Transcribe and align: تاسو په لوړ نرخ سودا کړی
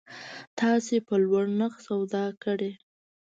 تاسو 0.59 0.95
په 1.07 1.13
لوړ 1.23 1.45
نرخ 1.59 1.73
سودا 1.87 2.25
کړی 2.43 2.71